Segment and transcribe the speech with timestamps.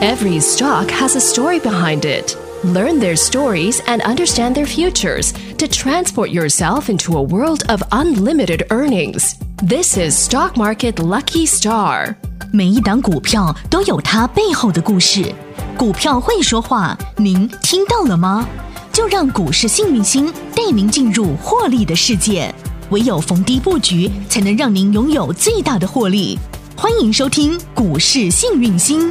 [0.00, 2.36] Every stock has a story behind it.
[2.64, 8.66] Learn their stories and understand their futures to transport yourself into a world of unlimited
[8.70, 9.34] earnings.
[9.66, 12.14] This is Stock Market Lucky Star.
[12.52, 15.32] 每一档股票都有它背后的故事，
[15.76, 18.46] 股票会说话，您听到了吗？
[18.92, 22.54] 就让股市幸运星带您进入获利的世界。
[22.90, 26.38] 唯有逢低布局，才能让您拥有最大的获利。
[26.76, 29.10] 欢迎收听股市幸运星。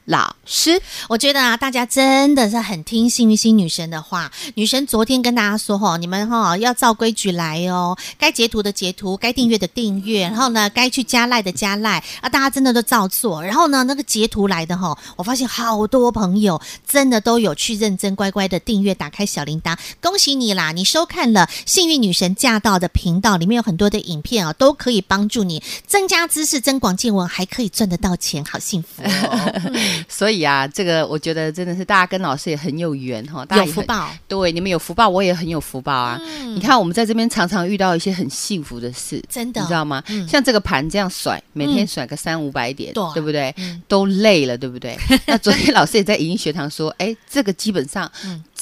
[0.05, 4.31] 老师，我觉得啊，大家真的是很听幸运星女神的话。
[4.55, 13.43] 女神昨天跟大家说吼，你们哈要照规矩来哦，该截图的截图，该订阅的订阅，然后呢，该去加赖的加赖啊，大家真的都照做。
[13.43, 20.71] 然后呢，那个截图来的哈，我发现好多朋友真的都有去认真乖乖的订阅，打开小铃铛，恭喜你啦！
[20.71, 29.53] 你收看了幸运女神驾到的频道，里面有很多的影片啊，都可以帮助你增加知识、增广见闻，还可以赚得到钱，好幸福哦。
[30.09, 34.09] 所以啊，这个我觉得真的是大家跟老师也很有缘哈，大家有福报。
[34.27, 36.19] 对，你们有福报，我也很有福报啊。
[36.21, 40.03] 嗯、你看我们在这边常常遇到一些很幸福的事，真的，你知道吗？
[40.09, 43.53] 嗯、像这个盘这样甩，每天甩个三五百点，嗯、对不对？
[43.57, 44.97] 嗯、都累了，对不对？
[45.27, 48.11] 那昨天老师也在影音学堂说，哎，这个基本上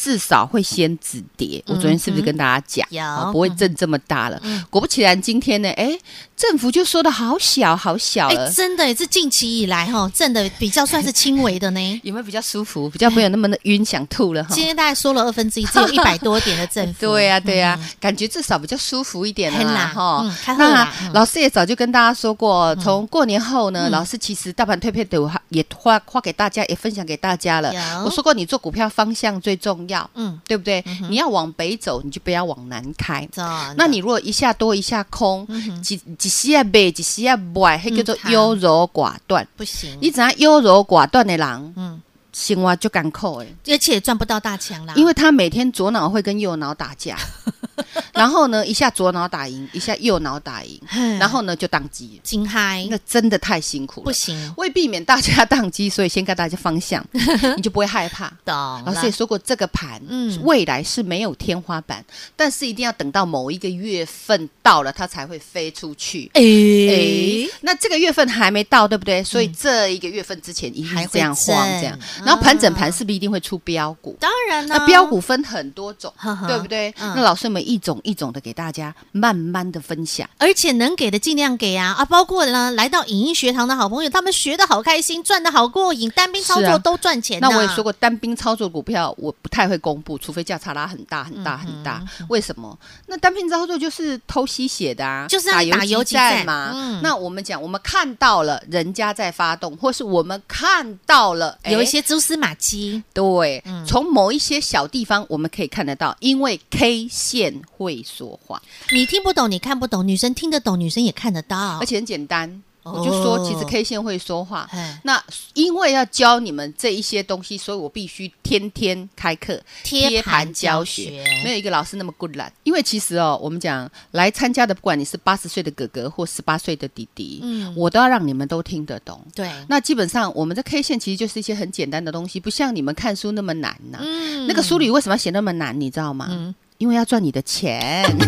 [0.02, 1.61] 至少会先止跌。
[1.67, 4.39] 嗯、我昨天是不是跟大家讲，不会震这么大了？
[4.44, 5.97] 嗯、果不其然，今天呢，哎，
[6.38, 11.80] 振幅就说的好小好小了，真的也是近期以来哈，震的比较算是轻微的呢。
[12.03, 12.89] 有没有比较舒服？
[12.89, 14.50] 比较没有那么的晕，想吐了哈。
[14.52, 17.02] 今天大概缩了二分之一，只有 一百多点的振幅。
[17.02, 20.25] 对呀，对呀，感觉至少比较舒服一点了哈。
[20.58, 27.73] 那老师也早就跟大家说过，从过年后呢，老师其实大盘推背图也发发给大家，也分享给大家了。
[28.06, 30.83] 我说过，你做股票方向最重要，嗯，对不对？
[31.09, 33.27] 你要往北走，你就不要往南开。
[33.75, 35.45] 那你如果一下多一下空，
[35.83, 39.97] 几几时要买，几时要卖，那叫做优柔寡断，不行。
[40.01, 42.01] 你怎样优柔寡断的人，嗯。
[42.31, 47.17] 生活就敢扣哎，而且赚不到大钱啦，因为他每天左脑会跟右脑打架。
[48.13, 50.79] 然后呢，一下左脑打赢，一下右脑打赢，
[51.19, 54.53] 然后呢就宕机，惊嗨，那真的太辛苦了，不行。
[54.57, 57.06] 为避免大家宕机，所以先给大家方向，
[57.56, 58.31] 你就不会害怕。
[58.45, 58.53] 懂。
[58.85, 62.03] 老师也说过，这个盘，嗯，未来是没有天花板，
[62.35, 66.29] 但是一定要等到某一个月份到了，它才会飞出去。
[66.34, 69.23] 哎哎，那这个月份还没到，对不对？
[69.23, 71.97] 所以这一个月份之前一定是这样晃，这样。
[72.25, 74.17] 然后盘整盘是不是一定会出标股？
[74.19, 76.13] 当然了，那标股分很多种，
[76.47, 76.94] 对不对？
[76.97, 82.03] 那老师们一种一种的给大家慢慢的分享，而且能给的尽量给啊啊！
[82.06, 87.40] 包括呢，来到影音学堂的好朋友，他们学的好开心，赚的好过瘾，单兵操作都赚钱。
[87.40, 92.03] 那我也说过，单兵操作股票我不太会公布，除非价差拉很大很大很大。
[92.28, 92.75] 为什么？
[93.06, 96.72] 那单兵操作就是偷吸血的啊，就是打游击战嘛。
[96.74, 103.03] 嗯那我们讲，我们看到了人家在发动，或是我们看到了有一些蛛丝马迹。
[103.13, 108.62] 对，从某一些小地方我们可以看得到，因为 K 线会说话，
[108.92, 112.62] 你听不懂，你看不懂，女生听得懂，女生也看得到，而且很简单。
[112.81, 114.68] 我就说，其实 K 线会说话。
[115.03, 115.22] 那
[115.53, 121.24] 因为要教你们这一些东西，所以我必须天天开课贴盘教学。
[121.44, 122.52] 没有一个老师那么 good 懒。
[122.64, 129.22] 因为其实哦，我们讲来参加的，不管你是八十岁的哥哥或十八岁的弟弟，嗯，我都要让你们都听得懂。
[129.36, 129.52] 对。
[129.68, 134.00] 那基本上我们的 K 线其实就是一些很简单的东西，不像你们看书那么难呐。
[134.02, 134.47] 嗯。
[134.47, 135.80] 那个书里为什么要写那么难？
[135.80, 136.28] 你知道吗？
[136.31, 136.56] 嗯。
[136.79, 138.03] 因为要赚你的钱。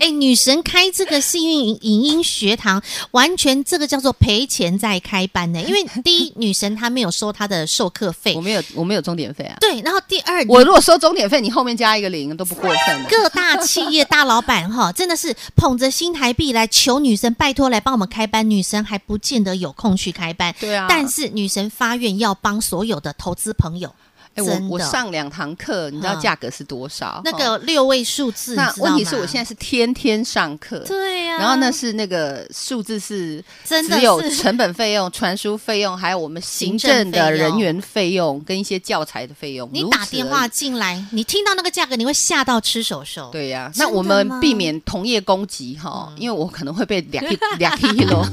[0.00, 5.60] 哎，女神开这个幸运影音学堂，完全这个叫做赔钱在开班呢。
[5.66, 9.56] 因为第一，女神她没有收她的授课费，我没有，我没有钟点费啊。
[9.60, 13.04] 对，然后第二，我如果收钟点费，你后面加一个零都不过分。
[13.08, 20.54] 各大企业大老板哈，真的是捧着新台币来求女神，拜托来帮我们开班，女神还不见得有空去开班。
[20.60, 23.92] 对啊，但是女神发愿要帮所有的投资朋友。
[24.34, 27.20] 哎，我我上两堂课，你知道价格是多少？
[27.24, 31.38] 那个六位数字，那问题是我现在是天天上课，对呀。
[31.38, 39.68] 然后那是那个数字是只有成本费用、传输费用，还有我们行政的人员费用跟一些教材的费用。
[39.72, 43.30] 你打电话进来，你听到那个价格，你会吓到吃手手。
[43.32, 47.24] 对呀，那我们避免同业攻击哈，因为我可能会被两
[47.58, 48.24] 两 K 咯，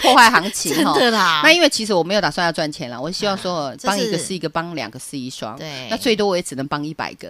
[0.00, 0.94] 破坏行情哈。
[0.94, 1.42] 对啦。
[1.44, 5.56] 那因为其实我没有打算要赚钱了，我希望说帮一个是一个，帮两个是一一双。
[5.56, 7.28] 对，那最多我也只能帮一百个，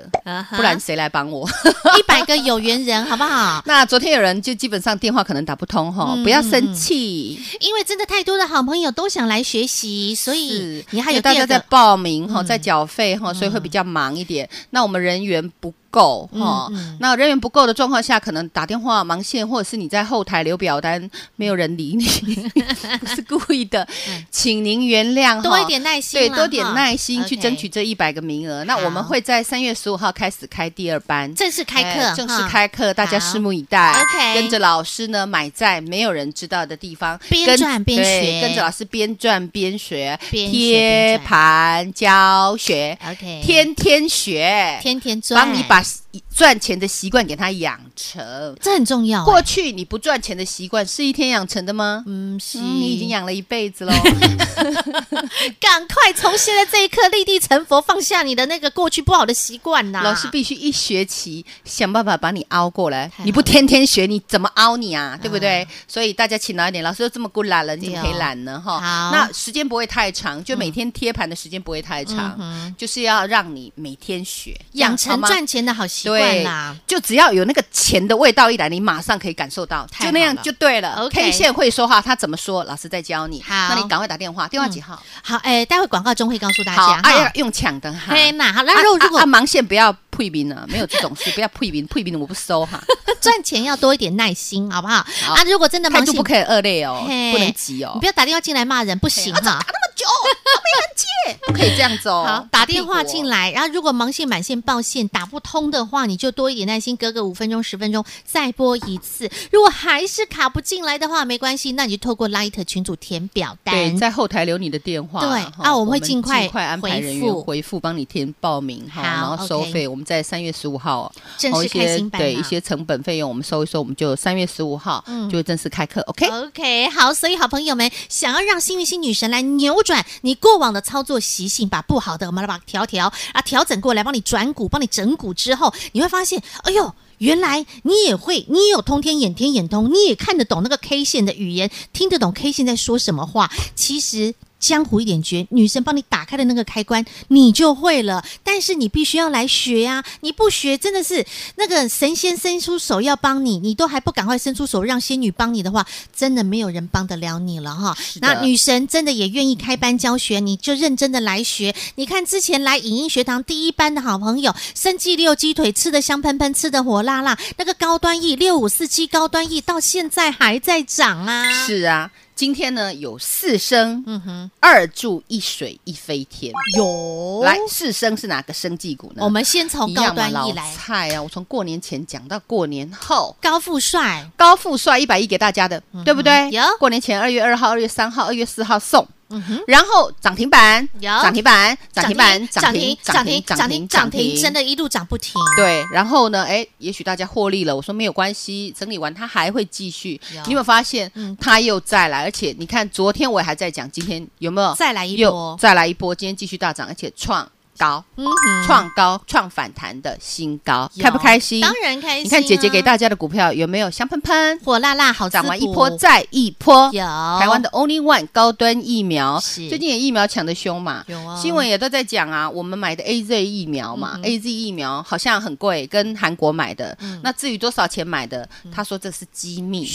[0.57, 1.49] 不然谁来帮我？
[1.99, 3.63] 一百个有缘人，好不好？
[3.67, 14.49] 那昨天有人就基本上电话可能打不通哈，不要生气，因为真的太多的好朋友都想来学习，所以你还有大家在报名哈，在缴费哈，所以会比较忙一点。
[14.71, 22.07] 那我们人员不够哈，那人员不够的状况下，可能打电话忙线，或者是你在后台留表单，没有人理你，
[22.99, 23.87] 不是故意的，
[24.33, 28.65] 请您原谅，多一点耐心，对，多点耐心去争取这一百个名额。
[28.65, 33.93] 那我们会在三月十五号开始开第二班，正式开课，正式开课，大家拭目以待。
[33.93, 45.82] OK，跟着老师呢，买在没有人知道的地方，边转边学，跟着老师边转边学，贴盘教学，OK，天天学，天天赚，帮你把。
[45.83, 46.02] podcast
[46.35, 49.25] 赚钱的习惯给他养成，这很重要。
[49.25, 52.03] 过去你不赚钱的习惯是一天养成的吗？
[52.07, 52.59] 嗯，是。
[52.59, 53.93] 你已经养了一辈子喽。
[55.61, 60.03] 赶快从现在这一刻立地成佛，放下你的那个过去不好的习惯呐。
[60.03, 63.11] 老师必须一学期想办法把你熬过来。
[63.25, 65.19] 你不天天学，你怎么熬你啊？
[65.21, 65.67] 对不对？
[65.87, 66.83] 所以大家勤劳一点。
[66.85, 68.61] 老师又这么孤懒了，你怎么可以懒呢？
[68.61, 68.81] 哈。
[68.81, 69.11] 好。
[69.13, 76.21] 那时间不会太长，就每天贴盘的时间不会太长，就是要让你每天学，养成赚钱的好习惯。
[76.21, 81.09] 对啦，就只要有那个钱的味道一来，你马上可以感受到，就那样就对了。
[81.13, 82.65] 现在会说话，他怎么说？
[82.65, 83.43] 老师在教你。
[83.43, 85.01] 好，那你赶快打电话，电话几号？
[85.23, 87.01] 好，哎，待会广告中会告诉大家。
[87.03, 88.13] 哎，要用抢的哈。
[88.13, 92.83] 对嘛，好，那如果如果忙线不要配兵了，没有这种事，不要配兵，配兵我不收哈。
[93.21, 94.97] 赚钱要多一点耐心，好不好？
[94.97, 97.03] 啊，如果真的忙线不可以恶劣哦，
[97.33, 99.41] 不能急哦，你不要打电话进来骂人，不行哈。
[99.41, 101.07] 打那么久，没人接，
[101.47, 102.25] 不可以这样子哦。
[102.27, 109.31] 好，打电话进来，然后如果忙线满线报线打不通的话，你就多一点耐心，隔个五分钟、十分钟再拨一次。
[109.51, 119.87] 如果还是卡不进来的话，没关系，那你就透过 Light 群组填表单，对，在后台留你的电话，对，啊，我们会尽快尽快安排人员回复，帮你填报名，好，然后收费。
[119.87, 126.01] 我们在三月十五号正式开新班，对一些成本费用我们收一收，我们就三月十五号就会正式开课。
[126.03, 136.95] OK，OK，好，所以好朋友们想要让幸运星女神来扭转你过往的操作做习性，把不好的我们来把它调调啊调整过来，帮你转股，帮你整股之后，你会发现，哎呦。
[137.19, 143.49] 原来你也会，你也有通天眼天眼通，你也看得懂那个 K 线的语言，听得懂 K 线在说什么话。
[143.77, 144.35] 其实。
[144.63, 148.25] 江湖一点诀，女神帮你打开的那个开关，你就会了。
[148.45, 150.05] 但是你必须要来学呀、啊！
[150.21, 151.27] 你不学，真的是
[151.57, 157.97] 那个神仙伸出手要帮你，你都还不赶快伸出手让仙女帮你的话，真的没有人帮得了你了哈。
[158.21, 161.75] 那女神真的也愿意开班教学，你就认真的来学。
[161.97, 171.51] 你看之前来影音学堂第一班的好朋友，生计六鸡腿吃的香喷喷，吃的火辣辣，那个高端 E 六五四七高端 E 到现在还在涨啊！
[171.67, 172.13] 是啊。
[172.43, 177.41] 今天呢有四升，嗯哼，二柱一水一飞天，有。
[177.45, 179.23] 来四升是哪个生技股呢？
[179.23, 186.51] 我们先从高端一来，菜啊，我从过年前讲到过年后，高富帅，高富帅一百亿给大家的，对不对？
[186.51, 186.61] 有。
[186.81, 189.07] 过年前二月二号、二月三号、二月四号送。
[189.33, 195.41] 嗯哼，然后涨停板，有涨停板，涨停板，涨停，涨停，涨停，涨停，真的一路涨不停。
[195.57, 200.21] 对，然后呢，哎，也许大家获利了，我说没有关系，整理完它还会继续。
[200.47, 202.23] 你有没有发现，它又再来？
[202.23, 205.57] 而且你看，昨天我还在讲，今天有没有再来一波？
[205.59, 207.51] 再来一波，今天继续大涨，而且创。
[207.79, 208.27] 高，嗯，
[208.67, 211.61] 创高创反弹的新高，开不开心？
[211.61, 212.25] 当然开心。
[212.25, 216.91] 你看姐姐给大家的股票有没有香喷喷、火辣辣、好涨完一波再一波？
[216.93, 217.05] 有
[217.41, 221.05] 台湾的 Only One 高端疫苗，最近也疫苗抢得凶嘛？
[221.09, 222.49] 有啊，新闻也都在讲啊。
[222.49, 226.97] 我们买的 AZ 疫苗嘛，AZ 疫苗好像很贵，跟韩国买的。
[227.23, 228.49] 那至于多少钱买的？
[228.73, 229.89] 他说这是机密。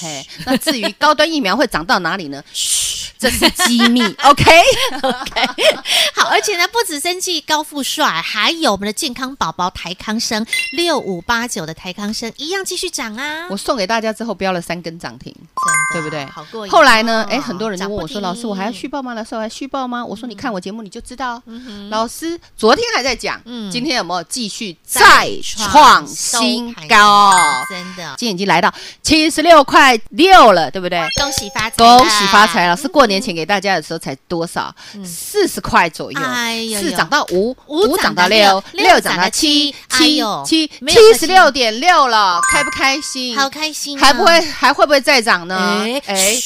[0.00, 2.42] 嘿，那至于高端疫苗会涨到哪里呢？
[3.30, 4.02] 嘘，这是机密。
[4.24, 4.44] OK
[5.02, 5.46] OK，
[6.14, 7.40] 好，而且呢，不止生气。
[7.46, 10.44] 高富帅，还有我们的健康宝宝台康生
[10.76, 13.46] 六五八九的台康生一样继续涨啊！
[13.50, 16.24] 我送给大家之后标了三根涨停，真的对不对？
[16.26, 16.72] 好过瘾。
[16.72, 17.26] 后来呢？
[17.28, 19.14] 哎，很多人就问我说：“老师，我还要续报吗？
[19.14, 21.42] 老师，我还续报吗？”我说：“你看我节目你就知道。”
[21.90, 23.40] 老师昨天还在讲，
[23.70, 27.32] 今天有没有继续再创新高？
[27.68, 31.00] 真的，今天已经来到七十六块六了，对不对？
[31.20, 31.76] 恭喜发财！
[31.76, 32.66] 恭喜发财！
[32.68, 34.74] 老师过年前给大家的时候才多少？
[35.04, 36.20] 四十块左右，
[36.80, 37.24] 是涨到。
[37.34, 43.36] 五五涨到六，六涨到七，七七七十六点六了，开不开心？
[43.36, 43.98] 好开心！
[43.98, 45.84] 还不会还会不会再涨呢？
[46.06, 46.36] 哎，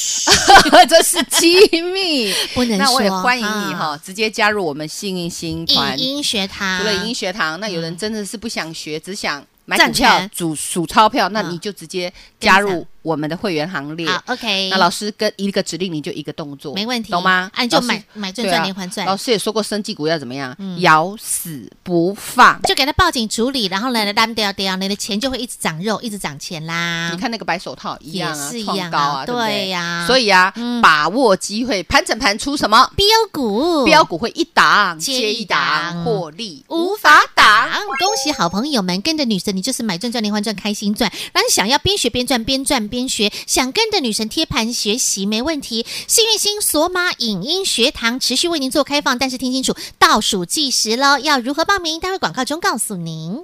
[0.87, 2.85] 这是机密， 不能说。
[2.85, 6.79] 那我也欢迎你哈，直接加入我们幸运星团影音学堂。
[6.79, 12.87] 除了影音学堂，那有人真的是不想学，只想买股票、数数钞票，那你就直接加入。
[13.09, 14.07] 我们的会员行列。
[14.07, 14.69] 好，OK。
[14.69, 17.49] 那老师跟一个指令，你就一个动作，没问题，懂吗？
[17.55, 19.07] 啊，你就买买赚赚连环赚。
[19.07, 20.55] 老师也说过，生技股要怎么样？
[20.79, 27.09] 咬死不放，就给他报警处理，然后呢，烂掉掉，你的钱就会一直长肉，一直涨钱啦。
[27.11, 30.05] 你看那个白手套一样啊，是一样啊，对呀。
[30.05, 33.85] 所以啊，把握机会，盘整盘出什么标股？
[33.85, 37.69] 标股会一档接一档获利无法挡。
[37.97, 41.11] 恭喜好朋友们，跟着女神，你就是买赚赚连环赚，开心赚。
[41.33, 45.85] 那你想要边学边赚，边赚边学，想跟着女神贴盘学习，没问题。
[46.07, 51.99] 幸运星索马影音学堂持续为您做开放，但是听清楚，倒数计时喽，要如何报名？
[51.99, 53.39] 待会广告中告诉您。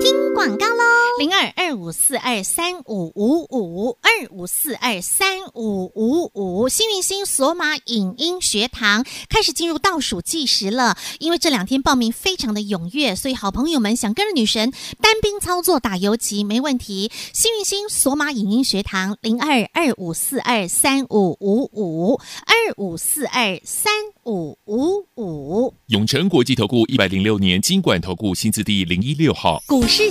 [0.00, 0.84] 听广告喽，
[1.18, 10.98] 零二二五四二三五五五二五四二三五五五，幸运星索马影音学堂开始进入倒数计时了。
[11.20, 17.10] 因为这两天报名非常的踊跃，所以好朋友们想跟着女神单兵操作打游击没问题。
[17.32, 23.90] 幸运星索马影音学堂零二二五四二三五五五二五四二三
[24.26, 25.72] 五五五。
[25.86, 29.62] 永诚国际投顾一百零六年金管投顾新字第零一六号。
[29.66, 30.10] 股市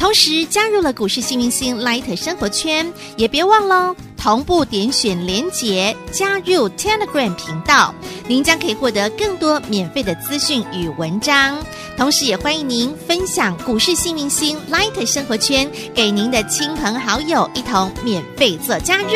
[0.00, 7.94] 同时加入了股市幸运星 Light 生活圈，也别忘了同步点选连结加入 Telegram 频道，
[8.26, 11.62] 您将可以获得更多免费的资讯与文章。
[11.98, 19.12] 同时，也欢迎您分享股市幸运星 Light 生活圈给您的亲朋好友，一同免费做加入。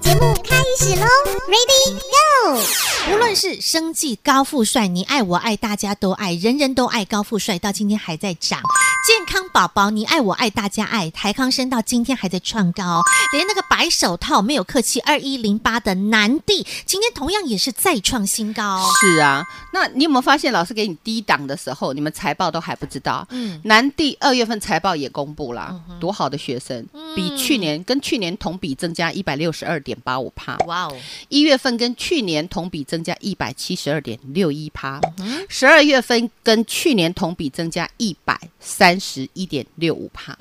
[0.00, 1.06] 节目开始喽
[1.46, 2.15] ，Ready Go！
[3.12, 8.60] 无论是生计高富帅，你爱我爱大家都爱，人人都爱高富帅，到今天还在涨。
[9.06, 13.00] 健康宝宝，你爱我爱大家爱，台康生到今天还在创高，
[13.32, 18.82] 连那个白手套没有客气二一零八的南帝，今天同样也是再创新高。
[19.00, 23.24] 是啊，那你有没有发现，老师给你低档的时候，你们财报都还不知道？
[23.30, 30.56] 嗯，南帝二月份财报也公布了，嗯、多好的学生，比去年跟去年同比增加一百六十二点八五帕。
[30.66, 30.96] 哇哦，
[31.28, 33.06] 一月份跟去年同比增。
[33.06, 35.00] 加一百七十二点六一趴，
[35.48, 40.36] 十二月份跟去年同比增加一百三十一点六五趴。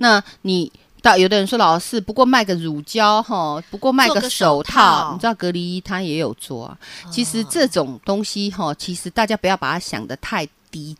[0.00, 6.76] 那你到有的人说老师，不过卖个乳胶哈，不过卖个手套，你知道隔离衣他也有做啊。
[7.12, 10.96] 其实这种东西哈，其实大家不要把它想得太低。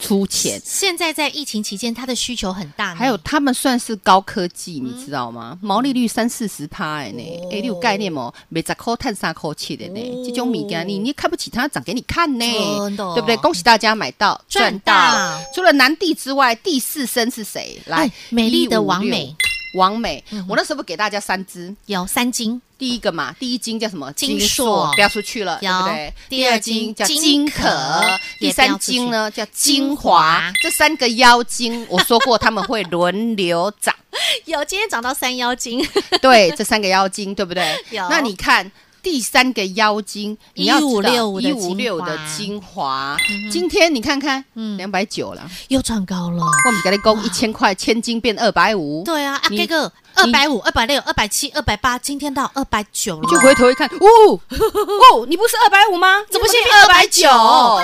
[0.00, 2.94] 出钱，现在在疫情期间，它的需求很大。
[2.94, 5.58] 还有他们算是高科技，你知道吗？
[5.60, 8.32] 毛利率三四十趴哎呢，哎，你有概念吗？
[8.48, 12.46] 每十块探三块七的呢，这种米给你，你看不起它，涨给你看呢，
[13.14, 13.36] 对不对？
[13.36, 15.40] 恭喜大家买到赚到。
[15.54, 17.78] 除了南帝之外，第四声是谁？
[17.86, 19.36] 来，美丽的王美，
[19.74, 20.24] 王美。
[20.48, 22.60] 我那时候不给大家三支，有三金。
[22.80, 24.10] 第一个嘛，第一金叫什么？
[24.14, 26.14] 金硕，标出去了，对不对？
[26.30, 28.02] 第二金叫金可，
[28.38, 30.50] 第三金呢叫精华。
[30.62, 33.94] 这三个妖精，我说过他们会轮流涨。
[34.46, 35.86] 有，今天涨到三妖精。
[36.22, 37.76] 对，这三个妖精，对不对？
[37.90, 38.08] 有。
[38.08, 38.72] 那你看
[39.02, 43.14] 第三个妖精，一五六一五六的精华，
[43.50, 44.42] 今天你看看，
[44.78, 46.42] 两百九了，又创高了。
[46.66, 49.02] 我们给你供一千块，千金变二百五。
[49.04, 49.92] 对啊，啊这个。
[50.14, 53.28] 二百五、二百六、二百七、二百八，今天到二百九了。
[53.28, 54.40] 就回头一看，哦
[55.14, 56.22] 哦，你不是二百五吗？
[56.30, 57.28] 怎么现在二百九？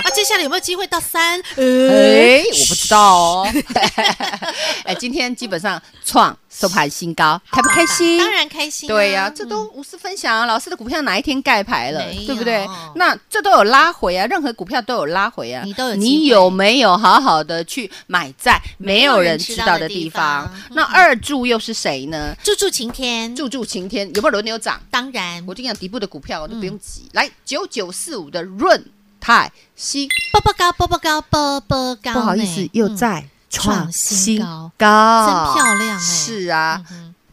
[0.04, 1.40] 那接下来有没有机会到三？
[1.56, 3.48] 哎，我不知道哦。
[4.84, 8.16] 哎，今天基本上创收盘新高，开不开心？
[8.16, 8.88] 当然开心。
[8.88, 10.46] 对呀，这都无私分享啊。
[10.46, 12.02] 老师的股票哪一天盖牌了？
[12.24, 12.66] 对不对？
[12.94, 15.62] 那这都有拉回啊，任何股票都有拉回啊。
[15.66, 20.50] 你都有，你有没有好好的去买在没有人知道的地方？
[20.70, 22.34] 那二柱又是谁呢？
[22.42, 24.80] 柱柱晴天，柱柱晴天，有没有轮流涨？
[24.90, 27.02] 当然，我就讲底部的股票，我都不用急。
[27.04, 28.82] 嗯、来，九九四五的润
[29.20, 32.14] 泰新，波波高，波波高，波波高。
[32.14, 34.38] 不好意思，又在创新
[34.78, 35.98] 高，真漂亮哎！
[35.98, 36.82] 是啊。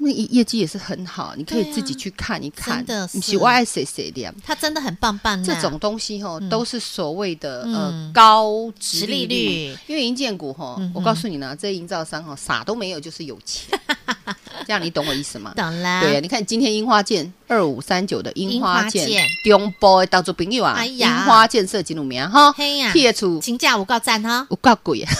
[0.03, 2.85] 嗯那业绩也是很好，你可以自己去看一看。
[2.85, 4.29] 真的是，你喜欢爱谁谁的？
[4.45, 5.41] 他真的很棒棒。
[5.43, 9.75] 这种东西哈，都是所谓的呃高殖利率。
[9.87, 13.79] 因为银建股哈，我告诉你呢，这营造商哈啥都没有，就是有钱。
[14.65, 15.53] 这样你懂我意思吗？
[15.55, 16.01] 懂啦。
[16.01, 20.73] 对呀，你看今天樱花建二五三九的樱花建，中波的当做朋友啊。
[20.77, 22.51] 哎呀，樱花建设几路名哈？
[22.53, 25.05] 嘿呀，贴出金价五高赞哈，五高贵。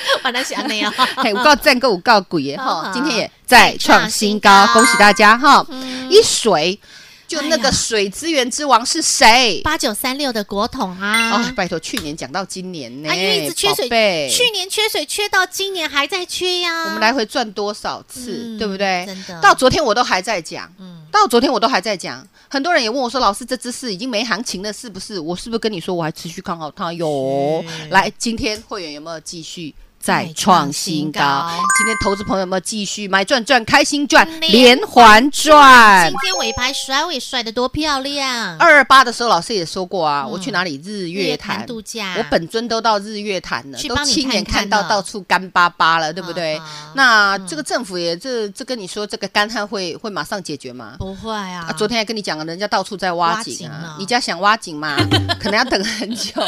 [0.22, 0.92] 本来是安尼哦，
[1.32, 5.66] 五高赞个五高贵哈，今天也再创新高，恭喜大家哈！
[6.10, 6.78] 一水。
[7.26, 9.58] 就那个水资源之王是谁？
[9.64, 11.32] 八九三六的国统啊！
[11.32, 16.84] 哦，拜托，去年讲到今年呢，因为一直缺水，去年缺水缺到今年还在缺呀。
[16.84, 19.04] 我们来回转多少次，对不对？
[19.06, 22.24] 真的，到昨天我都还在讲，嗯到昨天我都还在讲。
[22.50, 26.92] 很多人也问我说：“老师，这只是已经没行情了，是不是？”我是不是跟你说我还持续看好它？
[26.92, 29.74] 有，来，今天会员有没有继续？
[30.04, 36.10] 再创新高，今天投资朋友们继续买赚赚开心赚连环赚。
[36.10, 38.54] 今天尾排甩尾甩的多漂亮！
[38.58, 46.60] 二二八的时候，老师也说过啊，我去哪里日月潭度假，我本尊都到日月潭了，都亲眼看到到处干巴巴了，对不对？
[46.94, 50.96] 那这个政府也这这跟你说，这个干旱会会马上解决吗？
[50.98, 51.72] 不会啊！
[51.78, 54.98] 昨天还跟你讲了，人家到处在挖井啊，你家想挖井吗？
[55.40, 56.42] 可能要等很久。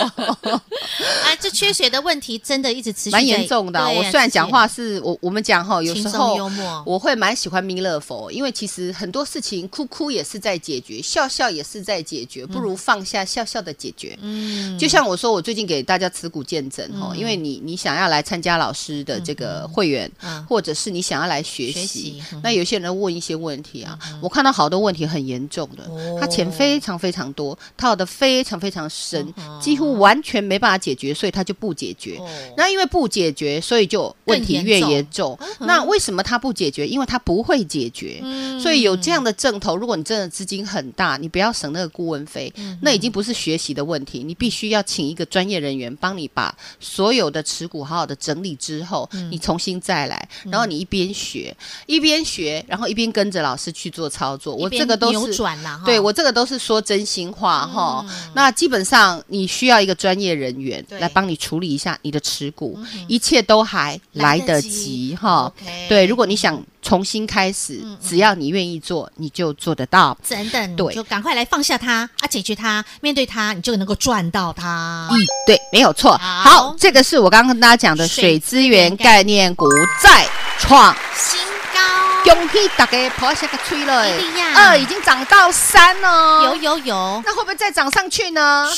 [1.25, 3.46] 哎，这缺水的问题真的一直持续。
[3.47, 6.51] 重的，我虽然讲话是我我们讲哈，有时候
[6.85, 14.19] 我会蛮喜欢弥勒佛，因为其实很多事情哭哭也是在解决，笑笑也是在解决，不如放下笑笑的解决。
[14.21, 20.11] 嗯，就像我说，我最近给大家持股见证哈，因为你你想要来参加老师的这个会员，
[20.49, 25.89] 或者是你想要来学习，那有些人问一些问题啊，我看到好多问题很严重的，
[26.21, 32.21] 他钱非常非常多，套的非常非常深，几乎完全没办法解决，所以他就不解决。
[32.57, 35.39] 那因为不解决，所以就问题越严重。
[35.61, 36.89] 那为什么他不解决？
[36.89, 38.21] 因为他不会解决。
[38.61, 54.55] 所以有这样的症头，如果你真的资金很大，你不要省那个顾问费，那已经不是学习的问题，你必须要请一个专业人员帮你把所有的持股好好的整理之后，你重新再来，然后你一边学一边学，然后一边跟着老师去做操作。
[54.55, 55.37] 我这个都是
[55.85, 58.05] 对我这个都是说真心话哈。
[58.35, 65.53] 那基本上你需要一个专业人员来帮你处理一下你的持股，一切都还来得及哈。
[65.89, 70.17] 对，如果你想重新开始，只要你愿意做，你就做得到。
[70.23, 75.09] 真的，对，就赶快来放下它啊，解决它，面对它，你就能够赚到它。
[75.11, 76.17] 嗯，对，没有错。
[76.19, 79.67] 好，这个是我刚刚跟大家讲的水资源概念股
[80.01, 80.25] 再
[80.61, 81.41] 创新
[81.75, 84.07] 高，恭喜大家跑下个吹了，
[84.55, 88.69] 二已经涨到三了，有有有，那会不会再涨上去呢？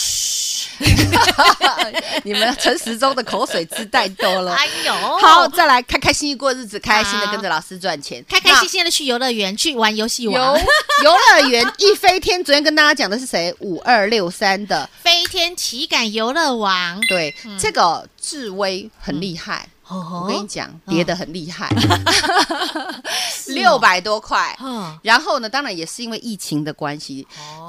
[2.25, 4.55] 你们陈时中的口水字太多了。
[4.55, 10.35] 哎呦，好，再来开开心心过日子，开开心的跟着老师赚钱，开开心心的去游乐园去玩游戏玩。
[10.37, 10.67] 游
[11.05, 13.55] 游乐园一飞天，昨天跟大家讲的是谁？
[13.61, 17.01] 五二六三的飞天体感游乐王。
[17.09, 19.69] 对，这个智威很厉害。
[19.88, 21.74] 我跟你讲，跌得很厉害，
[23.48, 24.57] 六百多块。
[25.03, 27.27] 然后呢，当然也是因为疫情的关系。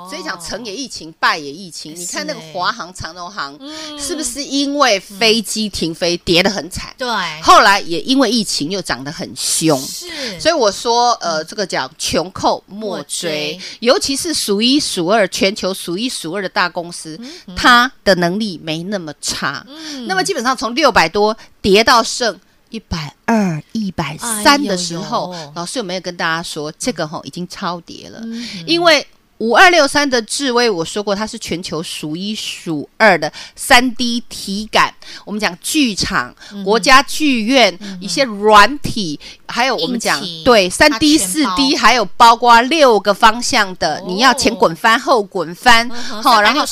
[0.09, 1.95] 所以讲成也疫情，败也疫情。
[1.95, 3.57] 你看那个华航、长荣航，
[3.99, 6.93] 是不是因为飞机停飞跌得很惨？
[6.97, 7.07] 对。
[7.41, 9.79] 后来也因为疫情又涨得很凶。
[9.81, 10.39] 是。
[10.39, 17.19] 所以我说，呃，这个叫穷寇莫追，尤其是数一数二、全球数一数二的大公司，
[17.55, 19.65] 它的能力没那么差。
[20.07, 22.03] 那么基本上从六百多跌到。
[22.03, 28.19] 剩一百二、一百三的时候，哎、呦呦老师有没有跟大家说这个吼已经超跌了？
[28.23, 29.05] 嗯、因为。
[29.39, 34.93] 五二六三的智威，我说过它是全球数一数二的三 D 体感。
[35.23, 46.65] 我们讲剧场、国家剧院一些软体，还有我们讲对三 D、四 D，还有包括六个方向的，你要前滚翻、后滚翻，好，然后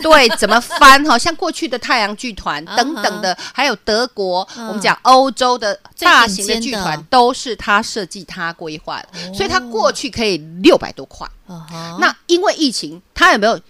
[0.00, 1.04] 对怎么翻？
[1.04, 11.28] 好像过去的太阳剧团等等的，还有德国，我们讲欧洲的大型的剧团都是他设计、他规划的，所以他过去可以六百多块。
[11.46, 13.60] 那因为疫情，它有没有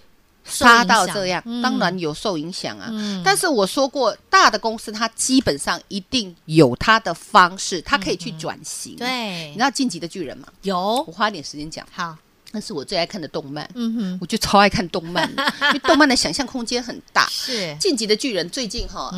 [0.44, 1.42] 杀到这样？
[1.46, 2.88] 嗯、当然有受影响啊。
[2.90, 8.94] 嗯、但是我说过，大的公司它基本上一定有它的方式，它可以去转型。
[8.96, 10.48] 嗯、对，你知道《晋级的巨人》吗？
[10.62, 11.86] 有，我花点时间讲。
[11.92, 12.16] 好，
[12.50, 13.68] 那是我最爱看的动漫。
[13.74, 15.28] 嗯哼，我就超爱看动漫，
[15.62, 17.26] 因为动漫的想象空间很大。
[17.28, 19.10] 是，《晋级的巨人》最近哈。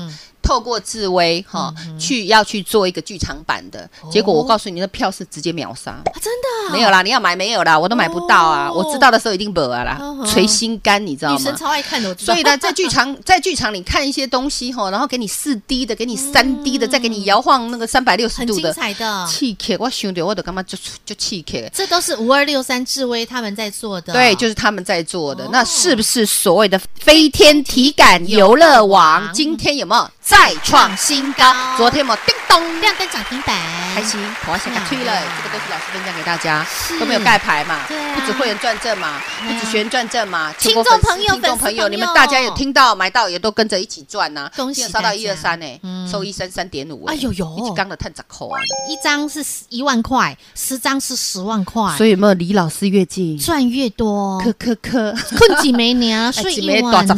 [0.44, 8.70] 嗯透过智威哈去要去做一个剧场版的，结果我告诉你，那票是直接秒杀，真的没有啦，你要买没有啦，我都买不到啊！
[8.70, 11.38] 我知道的时候一定没啊啦，捶心肝，你知道吗？
[11.38, 19.26] 女生超爱看的，所以呢，在剧场 在剧场里看一些东西哈，然后给你四 D 的，给你三 D 的，再给你摇晃那个三百六十度的，很精彩的。
[19.26, 20.76] 气客，我想到我都干嘛就
[21.06, 25.48] 就气客，这都是五二六三智威他们在做的，对，就是他们在做的。
[25.50, 29.32] 那是不是所谓的飞天体感游乐王？
[29.32, 30.10] 今天有没有？
[30.34, 31.54] 再创新高。
[31.76, 33.56] 昨天嘛，叮咚亮灯涨停板，
[33.94, 35.22] 开心，我先去了。
[35.42, 36.66] 这个都是老师分享给大家，
[36.98, 44.50] 都没有盖牌嘛，不止会员赚正嘛，不止学员赚正嘛，听众朋友、听众朋友，你们大家有听到买到也都跟着一起赚呐。
[44.56, 47.04] 恭喜刷到一二三呢，收一三三点五。
[47.06, 47.14] 哎。
[47.14, 51.96] 呦呦，一刚的探长扣啊，一张是一万块，十张是十万块。
[51.96, 53.38] 所以有没有离老师越近？
[53.38, 54.38] 赚越多？
[54.40, 57.14] 科科科，困几没年， 睡一晚呢，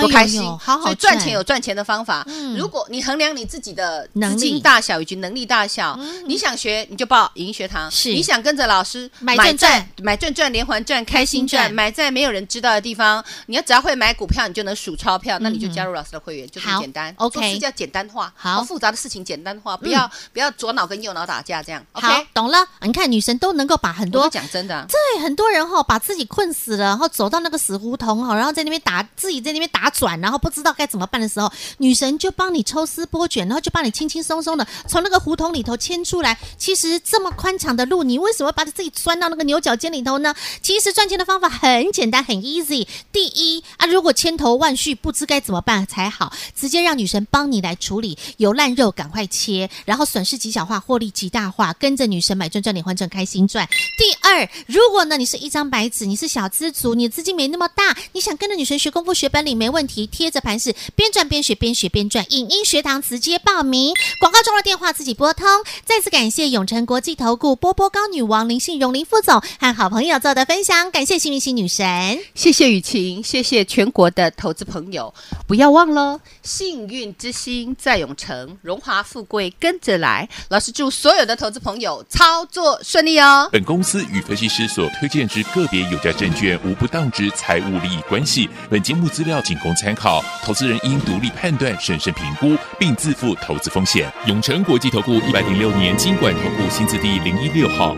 [0.00, 2.24] 多开心，好好赚钱有赚钱的方法。
[2.56, 7.90] 如果你衡量你自己的资金大小以及能力大小，你想学你就报影音学堂。
[7.90, 13.24] 是，你想跟着老师买赚赚、买赚赚、连环赚、开心赚，买在没有人知道的地方。
[13.46, 17.14] 你要只要会买股票，你就能数钞票，那你就加入老师的会员，就这么简单。
[17.18, 21.84] OK，做事叫简单化，好复杂的事情简单化，不要不要左脑跟右脑打架这样。
[21.92, 22.58] 好，懂了。
[22.82, 36.36] 你看女神都能够把很多讲真的，对很多人哈，把自己困死了，然后走到那个死胡同哈，然后在那边打自己在那边打转，然后不知道该怎么办的时候，女神就就帮你抽丝剥茧，然后就帮你轻轻松松的从那个胡同里头牵出来。
[36.58, 40.34] 其实这么宽敞的路，你为什么把自己钻到那个牛角尖里头呢？
[40.60, 42.84] 其实赚钱的方法很简单，很 easy。
[43.12, 53.68] 第一啊，如果千头万绪不知该怎么办才好，直接让女神帮你来处理，有烂肉赶快切，然后损失极小化，获利极大化，跟着女神买赚赚连环赚，开心赚。
[53.96, 65.46] 第二，如果呢你是一张白纸，你是小资族，你资金没那么大，你想跟着女神学功夫学本领没问题，贴着盘势边赚边学边学边赚，影音学堂直接报名，广告中的电话自己拨通。
[65.84, 75.12] 再次感谢永诚国际投顾波波高女王林信荣林副总和好朋友做的分享，感谢幸运星女神，谢谢雨晴，谢谢全国的投资朋友，
[75.46, 80.28] 不要忘了幸运之星在永诚，荣华富贵跟着来。
[80.48, 83.48] 老师祝所有的投资朋友操作顺利哦。
[83.52, 94.12] 本公司与分析师所推荐之个别有价证券无不当之财务利益关系，本节目资料仅供参考，投资人应独立判断、审评估，并自负投资风险。
[94.26, 97.96] 永诚国际投顾一百零六年金管投顾新字第零一六号。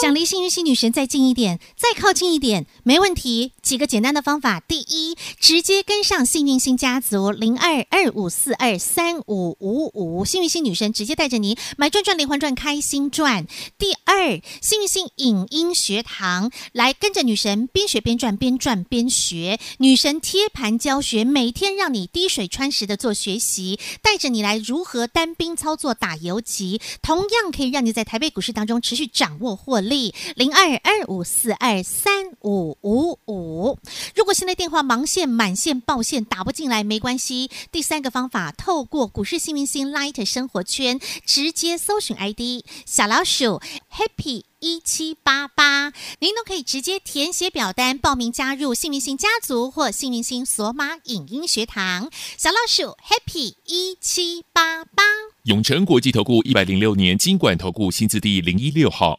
[0.00, 3.52] 想离幸运星女神再近一点，再靠近一点，没问题。
[3.60, 13.46] 几个简单的方法：第一，直接跟上幸运星家族零二二五四二三五五五，幸运星女神直接带着你买赚赚连环赚，开心赚。
[13.76, 19.60] 第二，幸运星影音学堂来跟着女神边学边赚，边赚边学。
[19.78, 29.89] 女神贴盘教学，每天让你滴水穿石的做学习，带着你来如何单兵操作打游击，同样可以让你在台北股市当中持续掌握获利。
[30.36, 33.78] 零二二五四二三五五五，
[34.14, 43.60] 如果现在电话忙线满线爆线打不进来没关系，第三个方法，透过股市幸运星 Light 生活圈直接搜寻 ID 小老鼠
[43.92, 52.10] Happy 一七八八，您都可以直接填写表单报名加入幸运星家族或幸运星索马影音学堂。
[52.36, 55.02] 小老鼠 Happy 一七八八，
[55.44, 59.18] 永诚国际投顾一百零六年金管投顾新字第零一六号。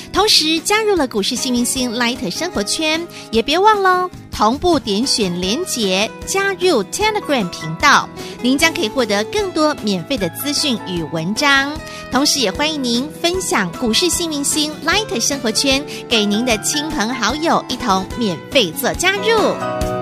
[0.13, 8.07] 同时加入了股市新明星 Light 生活圈，也别忘了同步点选连结加入 Telegram 频道，
[8.41, 11.71] 您将可以获得更多免费的资讯与文章。
[12.11, 20.00] 同时，也欢迎您分享股市新明星 Light 生活圈给您的亲朋好友，一同免费做加入。